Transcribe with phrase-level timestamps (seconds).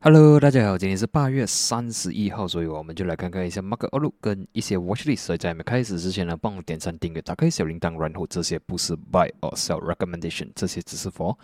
[0.00, 5.16] Hello，大家好，今天是八月三十一号，所以我们就来看看一下 Market Outlook 跟一些 Watchlist。
[5.16, 11.36] 所以在没开始之前呢，帮我点赞、订阅、打开小铃铛，然后这些不是 Buy or Sell Recommendation，这些只是 for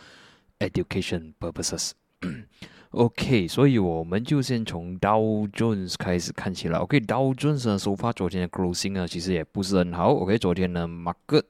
[0.61, 1.91] education purposes。
[2.91, 6.79] OK，所以我们就先从 Dow Jones 开始看起来。
[6.79, 10.15] OK，Dow Jones 呢，收发昨天的 closing 呢，其实也不是很好。
[10.15, 11.43] OK，昨天呢，Market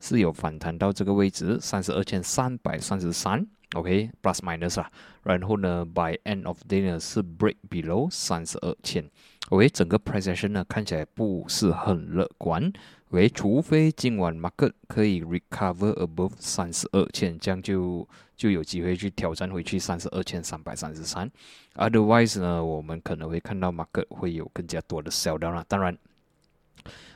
[0.00, 3.46] 是有反弹到这个位置，三十二千三百三十三。
[3.74, 4.90] OK，plus minus 啊，
[5.22, 9.08] 然后呢，by end of day 呢是 break below 三十二千。
[9.50, 12.72] OK，整个 position 呢看起来不是很乐观。
[13.10, 21.30] OK，除非今晚 market 可以 recover above 三十二千，这样就就有机会去挑战回去三十二千三百三十三。
[21.76, 25.64] Otherwise 呢，我们可能会看到 market 会有更加多的 sell down 啦。
[25.68, 25.96] 当然。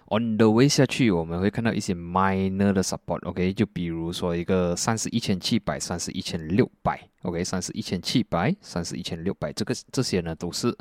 [0.08, 10.76] On the way 下去，我们会看到一些 minor 的 support，OK，就比如说一个三十一千七百、三十一千六百，OK，三十一千七百、三十一千六百，这个这些呢都是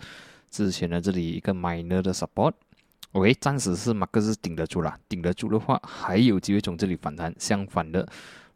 [0.52, 7.34] 之前的这里一个 minor 的 support，OK，暂时是马克是顶得住啦，顶得住的话还有机会从这里反弹。
[7.40, 8.06] 相反的，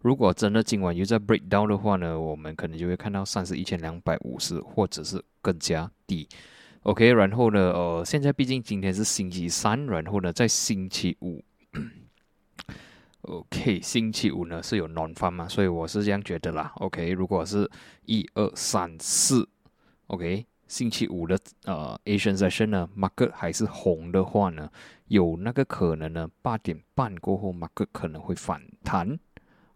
[0.02, 6.28] 如果真的今晚又在 break down 的话呢，我们可能就会看到三十一千两百五十或者是更加低。
[6.88, 11.44] OK，然后呢，呃，现在毕竟今天是星期三，然后呢，在星期五，
[13.24, 16.72] OK，星期五呢是有暖风嘛，所以我是这样觉得啦。
[16.76, 17.70] OK，如果是
[18.06, 19.46] 一二三四
[20.08, 24.72] ，OK，星期五的呃 Asian session 呢，market 还是红的话呢，
[25.10, 29.20] 有那个可能呢，八点半过后 market 可能会反弹。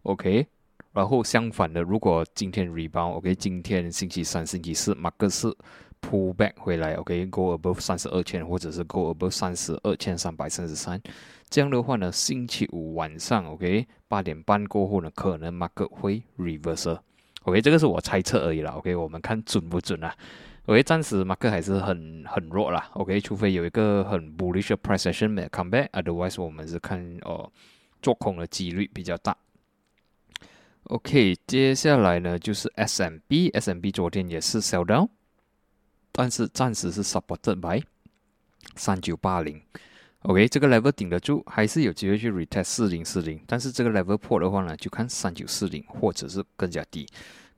[0.04, 0.46] OK，
[0.94, 5.54] 然后相反的，如果今天 rebound，OK，今天星期三、星期四 market 是
[6.02, 11.00] pull back 回来，OK，go above 三十二千，或者是 go above 三十二千三百三十三，
[11.48, 20.14] 这样的话呢，星期五晚上，OK，八点半过后呢，可能 market 会 reverse，OK，这个是我猜测而已啦，OK，我们看准不准啊
[20.66, 27.50] ？OK，暂时 market 还是很很弱啦，OK，除非有一个很 bullish 的 price action 没 come back，otherwise 我们是看哦
[28.00, 29.36] 做空的几率比较大。
[30.84, 35.08] OK，接下来呢就是 SMB，SMB 昨天也是 sell down。
[36.12, 37.82] 但是暂时是 supported by
[38.76, 39.60] 三九八零
[40.20, 43.40] ，OK，这个 level 顶得住，还是有机会去 retest 四零四零。
[43.46, 47.08] 但是这个 level 破的话呢，就看三九四零或者是更加低。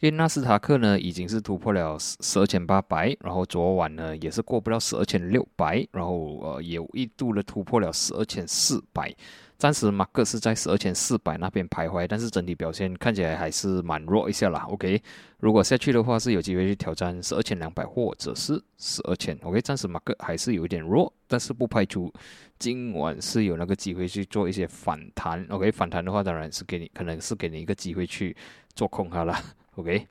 [0.01, 9.15] 因为纳斯达克呢已经是突破了十二千八百，然后昨晚呢也是过不到十二千六百，然后呃也一度的突破了十二千四百。
[9.57, 14.67] 暂时马克是在十二千四百那边徘徊，但是整体表现看起来还是蛮弱一下啦。
[14.69, 15.01] OK，
[15.39, 19.39] 如果下去的话是有机会去挑战十二千两百或者是十二千。
[19.43, 22.13] OK，暂时马克还是有一点弱，但是不排除
[22.59, 25.47] 今晚是有那个机会去做一些反弹。
[25.49, 28.37] OK，反弹的话当然是给你可能是给你一个机会去
[28.75, 29.35] 做空它了。
[29.77, 30.07] OK，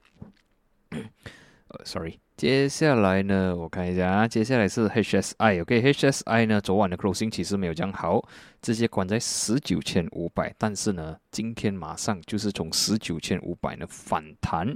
[0.89, 2.22] 呃，Sorry。
[2.35, 8.27] 接下来呢，我看一下啊，接下来是 HSI，OK，HSI 呢，昨晚的 closing 其实没有讲好，
[8.59, 14.75] 直接关在十九千五百，但是呢，今天马上就是从十九千五百呢反弹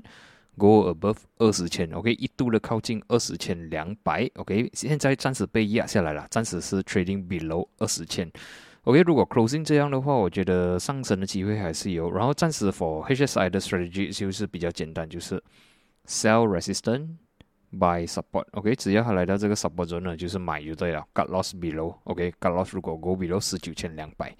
[0.55, 8.31] ，go above 二十千，OK，一度的靠近二十千两百，OK，现在暂时被压下来了，暂时是 trading below 二十千
[8.83, 15.43] ，OK，如果 closing 这样的话，我觉得上升的机会还是有，然后暂时 for HSI 的 strategy 就是比较简单，就是
[16.05, 17.07] sell resistance。
[17.69, 21.05] Buy support，OK，只要它来到这个 support zone 呢，就是买就对了。
[21.13, 24.33] Got loss below，OK，Got loss 如果 go below 十九千两百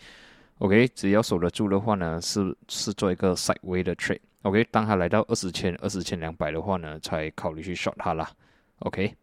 [0.59, 8.31] ，OK，只要守得住的话呢，是是做一个 sideway 的 trade，OK，当它来到二十千、二十千两百的话呢，才考虑去 short 它啦
[8.79, 9.13] ，OK，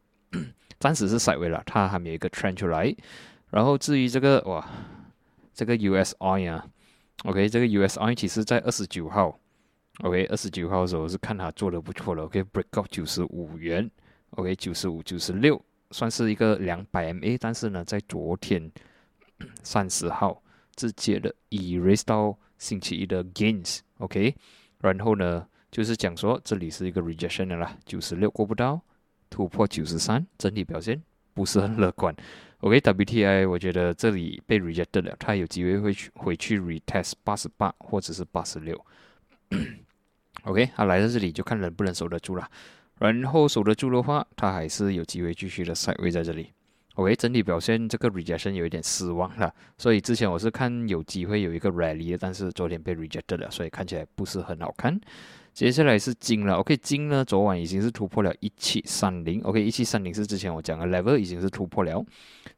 [0.78, 2.94] 暂时是 sideway 了，它还没有一个 trend 出来。
[3.48, 4.68] 然后至于这个哇，
[5.54, 6.66] 这个 USI 啊
[7.24, 9.38] ，OK，这个 USI 其实在二十九号。
[10.00, 12.24] OK，二十九号的时候是看它做的不错了。
[12.24, 13.88] OK，break out 九十五元。
[14.30, 15.62] OK，九十五、九十六，
[15.92, 17.38] 算是一个两百 MA。
[17.40, 18.68] 但是呢，在昨天
[19.62, 20.42] 三十号
[20.74, 23.78] 直接的 erase 到星期一的 gains。
[23.98, 24.34] OK，
[24.80, 28.80] 然后呢，就是讲说这里是一个 rejection 的啦，九十六过不到，
[29.30, 31.00] 突破九十三，整体表现
[31.32, 32.12] 不是很乐观。
[32.62, 38.84] OK，WTI 我觉得这里被 rejected 了，它有机会会去回去 retest 八十八或者是八十六。
[40.44, 42.48] OK，他来到这里就看能不能守得住了。
[42.98, 46.52] 然后守得住的话，他还是有机会继续的塞位在这里。
[46.94, 49.52] OK，整体表现这个 rejection 有一点失望了。
[49.76, 55.00] 所以之前我是看有机会有一个 rally，但是昨天被 rejected 了，所以看起来不是很好看。
[55.52, 56.54] 接下来是金了。
[56.54, 59.40] OK，金呢昨晚已经是突破了一七三零。
[59.42, 62.04] OK，一七三零是之前我讲的 level 已经是突破了。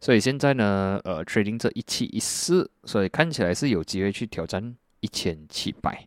[0.01, 6.07] 所以现在呢，呃，trading 这一七一四，所以看起来是有机会去挑战一千七百。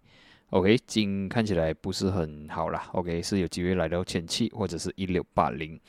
[0.52, 2.90] OK，金看起来不是很好啦。
[2.94, 5.80] OK，是有机会来到千七或者是一六八零。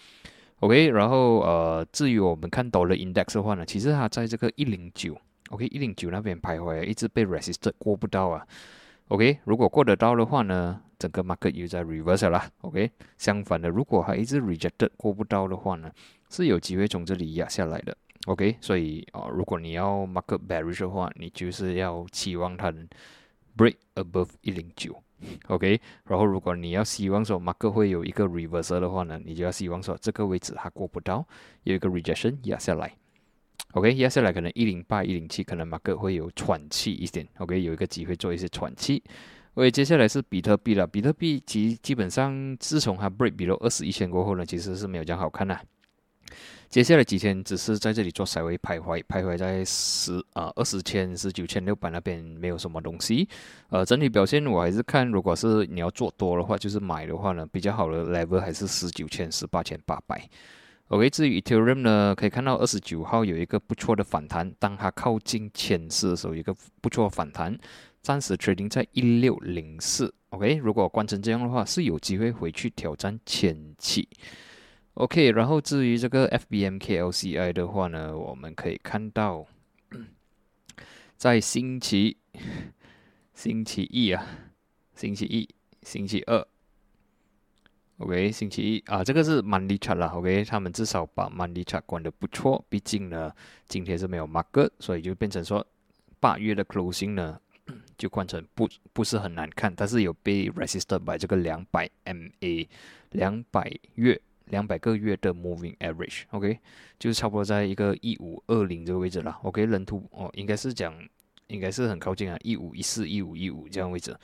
[0.59, 5.17] OK，然后呃，至于我们看到了 index 的话呢，其实它在这个一零九
[5.49, 8.47] ，OK，一零九那边徘徊，一直被 resisted 过不到啊。
[9.09, 12.47] OK，如果过得到的话呢，整个 market 又在 reverse 啦。
[12.61, 15.91] OK，相反的，如果还一直 rejected 过不到的话呢，
[16.29, 17.97] 是有机会从这里压下来的。
[18.27, 22.71] OK，所以啊，如果你要 market bearish 的话，你就是要期望它
[23.57, 25.03] break above 一零九。
[25.49, 31.27] OK，然后如果你要希望说马克会有一个 reversal 的话呢，你就要希望说这个位置它过不到，
[31.65, 32.95] 有一个 rejection 压下来。
[33.73, 37.29] OK，压下来可能一零八、一零七，可能马克会有喘气一点。
[37.39, 39.03] OK，有一个机会做一些喘气。
[39.55, 40.87] OK，接下来是比特币了。
[40.87, 45.57] 比特币基基本上自从它 break below 二十一千过后呢，其实是没有这样好看的。
[46.69, 53.29] 接下来几天只是在这里做稍微徘徊，徘徊在十啊二十千、十九千六百那边，没有什么东西。
[53.71, 60.29] 呃，整体表现我还是看，如果是你要做多的话，就是买的话呢，比较好的 level 还是十九千、十八千八百。
[60.89, 67.57] OK，至于 Ethereum 呢，可以看到二十九号有一个不错的反弹，当它靠近千四的时候，一个不错反弹，
[68.01, 70.13] 暂时 trading 在一六零四。
[70.31, 74.09] OK，如果关成这样的话，是有机会回去挑战千七。
[74.95, 79.47] OK，然后至于这个 FBMKLCI 的话呢，我们可以看到，
[81.17, 82.19] 在星期
[83.33, 84.27] 星期一啊，
[84.95, 85.49] 星期一、
[85.83, 86.47] 星期二
[87.99, 93.33] ，OK，星期一啊，这个是 Monday chart 啦，OK，他们至少把 Monday chart 管的不错，毕竟呢，
[93.69, 95.67] 今天是没有 market，所以就变成说
[96.19, 97.41] 八月的 closing 呢，
[97.97, 102.69] 就换成不不是很难看，但是有被 resisted by 这个两百 MA
[103.13, 104.21] 两百月。
[104.51, 106.59] 两百个月的 moving average，OK，
[106.99, 109.39] 就是差不多在一个一五二零这个位置了。
[109.43, 110.95] OK，人突哦，应该是讲，
[111.47, 114.17] 应该是很靠近啊，一五一四、一五一五这样位置。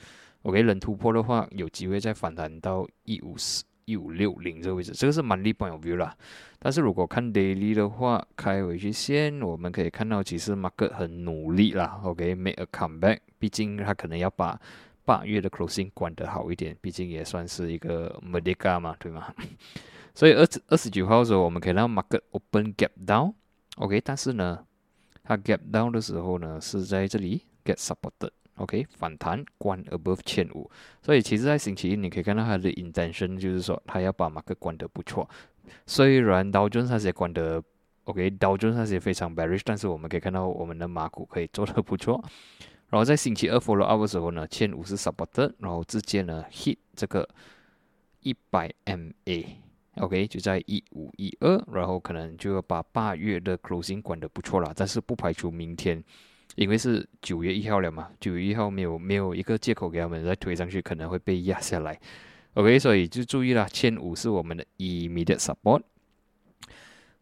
[0.43, 4.91] OK，人突破的话，有机会再反弹到一五四、一五六零这个位置。
[4.93, 6.15] 这个是 monthly point of view 啦。
[6.59, 11.99] 但是如果看 daily 的话，开回去线，我们可以看到其实 market 很努力啦。
[12.03, 14.59] OK，make a comeback，毕竟它可能要把
[15.03, 19.33] 八月的 closing 管得好一点，毕竟也算是一个 medica 嘛，对吗？
[20.17, 24.65] 所以二十二十九号的时候，我们可以让 market open gap down，OK，但是呢，
[25.23, 30.71] 它 gap down 的时候呢，是在这里 get supported，OK，反弹关 above 千五。
[31.03, 35.29] 所以其实，在星期一你可以看到它的 intention 就是说，它要把 market 关得不错。
[35.85, 37.63] 虽然道琼那些关得
[38.05, 42.19] OK，道琼那些非常 bearish，但是我们可以看到我们的马股可以做得不错。
[42.89, 47.29] 然后在星期二 follow up 的时候呢，千五是 supported，然后直接呢 hit 这个
[48.21, 49.45] 一百 MA。
[49.99, 56.03] OK，就在一五一二，然后可能就要把八月的 closing 管得不错了，但是不排除明天，
[56.55, 61.99] 因为是九月一号了嘛，九月一号没有没有一个借口给他们再推上去，可能会被压下来。
[62.53, 65.81] OK，所以就注意了，千五是我们的 immediate support。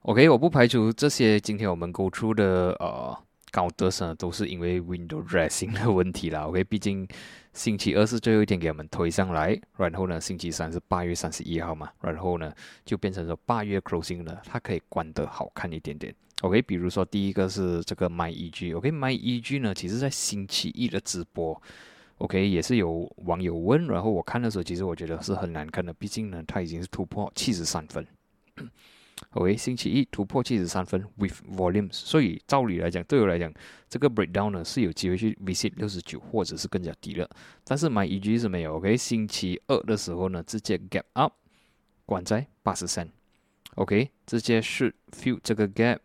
[0.01, 3.17] OK，我不排除这些今天我们勾出的呃
[3.55, 6.41] 高德呢，都是因为 window dressing 的问题啦。
[6.41, 7.07] OK，毕竟。
[7.53, 12.53] 星期二是最后一天给我们推上来，然后呢，星期三是八月三十一号嘛，然后呢，
[12.83, 16.13] 就变成说八月 closing 了，它可以关得好看一点点。
[16.41, 21.61] OK，比如说第一个是这个 My EG，OK，My EG 呢，其实在星期一的直播
[22.17, 28.05] ，OK，也是有网友问，然后我看的时候，其实我觉得是很难看的，毕竟呢，它已经是突破七十三分。
[29.31, 33.51] OK，星期一突破七十三分 with volumes，所以照理来讲，对我来讲，
[33.89, 37.29] 这个 breakdown 呢是有机会去 visit 六十九或者是更加低了。
[37.63, 38.75] 但是买 EG 是没有。
[38.75, 41.33] OK，星期二的时候呢，直接 gap up，
[42.05, 43.09] 关在八十三。
[43.75, 45.99] OK，直接是 fill 这个 gap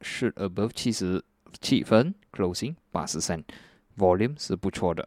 [0.00, 1.22] 是 above 七十
[1.60, 3.42] 七分，closing 八十三
[3.96, 5.06] ，volume 是不错的。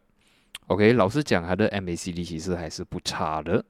[0.70, 3.64] OK，老实讲，它的 MACD 其实还是不差的，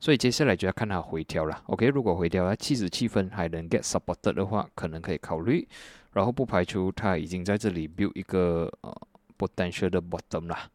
[0.00, 1.62] 所以接下来就要看它回调了。
[1.66, 5.68] OK，如果回调它七十七分还能 get supported 的话，可能可以考虑。
[6.14, 8.96] 然后不排除它已经在这里 build 一个呃
[9.36, 10.70] potential 的 bottom 啦。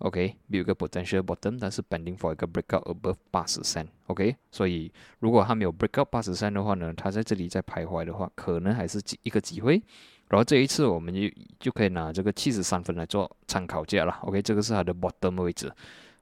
[0.00, 3.88] OK，build 一个 potential bottom，但是 pending for 一个 breakout above 八十三。
[4.08, 9.82] OK，所以如果它没有 breakout 八十三的话呢，它在这里在徘徊的话，可能还是一个机会。
[10.28, 11.20] 然后这一次我们就
[11.60, 14.18] 就可以拿这个七十三分来做参考价了。
[14.22, 15.72] OK，这个是它的 bottom 位置。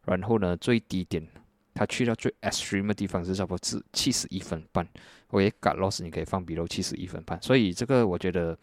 [0.05, 1.27] 然后呢，最低点
[1.73, 4.87] 它去到最 extreme 的地方是差不多是七十一分半。
[5.29, 7.41] OK，got loss 你可以放比 w 七十一分半。
[7.41, 8.57] 所以这个我觉得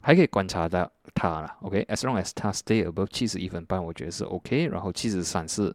[0.00, 1.56] 还可以观察到它了。
[1.62, 4.66] OK，as long as 它 stay above 七十一分半，我觉得是 OK。
[4.66, 5.72] 然后七十三是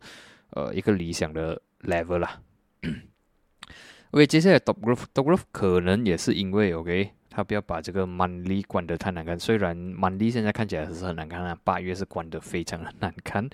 [0.50, 2.42] 呃一个理想的 level 啦。
[4.12, 7.12] OK，接下来 top growth，top growth 可能也是因为 OK。
[7.36, 13.46] 他不要把这个 monthly 关得太难看，虽然 monthly 现在看起来是很难看啊，八月是关得非常的难看。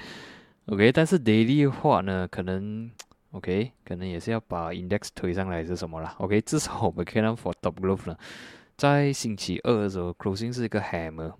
[0.68, 2.92] OK，但是 daily 的话呢，可能
[3.32, 8.16] OK，可能也是要把 index 推上来是什么啦 OK，至少我们看到 for top glove 呢，
[8.78, 11.34] 在星期二的时候 closing 是一个 hammer。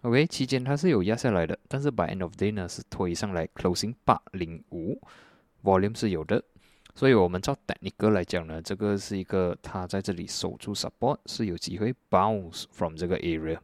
[0.00, 4.98] OK，期间它是有压下来的，但是 by end of day 呢是推上来 closing 八零五
[5.62, 6.42] ，volume 是有的。
[6.96, 13.58] 所以我们照 technical 来讲呢，这个是一个它在这里守住 support 是有机会 bounce from 这个 area。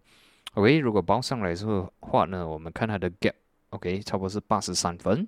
[0.52, 5.26] OK，如果 bounce 上来之后话呢，我们看它的 gap，OK，差不多是八十三分，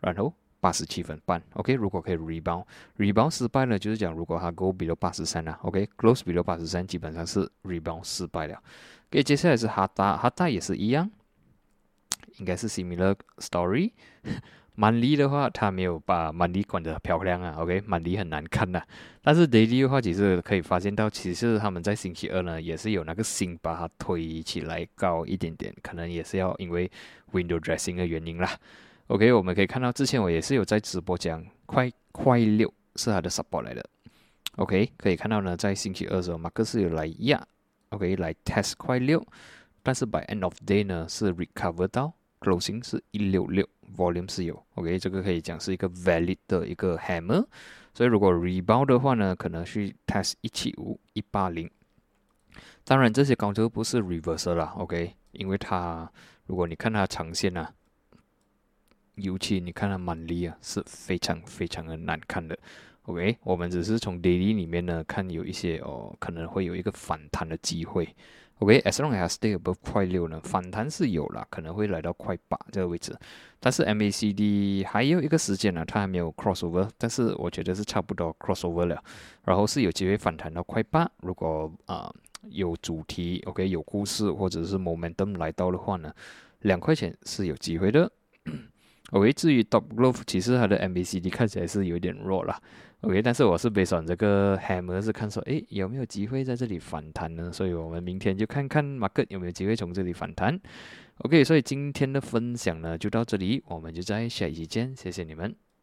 [0.00, 1.42] 然后八十七分半。
[1.54, 8.62] OK，如果可以 rebound，rebound 失败呢，就是讲如果它 go below 八十三啊，OK，close below 八十三，基本上是 rebound 失败了。
[9.10, 11.10] OK，接下来是哈达，哈达也是一样，
[12.38, 13.92] 应该是 similar story。
[14.74, 18.80] 满利的话，它没有把满利管得漂亮啊，OK，满利很难看呐。
[19.20, 26.88] 但是 daily 的话，其实可以发现到，其实他们在星期二呢，也是有那个心把它推起来高一点点，可能也是要因为
[27.32, 28.48] window dressing 的原因啦。
[29.08, 33.84] OK，我们可以看到之前我也是有在直播讲，快快六是它的 support 来的。
[34.58, 37.44] OK，可以看到呢，在星期二的时候，马克思有来压
[37.88, 39.26] ，OK，来 test 快六，
[39.82, 42.14] 但是 by end of day 呢是 recover 到。
[42.40, 47.44] Closing 是一六六，volume 是有，OK，这个可以讲是一个 valid 的一个 hammer，
[47.94, 51.70] 所以如果 rebound 的话呢，可能去 test 一七五一八零，
[52.84, 56.10] 当然这些高都不是 reversal 啦，OK，因为它
[56.46, 57.72] 如果你看它长线啊，
[59.16, 62.58] 尤其你看它满力啊，是非常非常的难看的
[63.02, 68.08] ，OK，我们只是从 daily 里面呢看有一些哦，可能会有一个反弹的机会。
[68.58, 73.16] OK，as long as stay above 快六呢，反弹是有了，可能会来到快八这个位置。
[73.60, 79.02] 但是 MACD 还有一个时间呢，它还没有 crossover，但是我觉得是差不多 crossover 了。
[79.44, 82.12] 然后是有机会反弹到快八，如果啊
[82.50, 86.12] 有主题 OK 有故事或者是 momentum 来到的话呢，
[86.60, 88.10] 两块钱是有机会的。
[89.12, 92.60] OK，至于 Top Glove，其实它的 MACD 看起来是有点弱了。
[93.00, 97.50] OK，但是我是备选这个 Hammer 是看说，诶有没有机会在这里反弹呢？
[97.52, 100.60] 所以我们明天就看看 Market 有没有机会从这里反弹。
[101.18, 105.67] OK，所以今天的分享呢就到这里，我们就在下一期见，谢谢你们。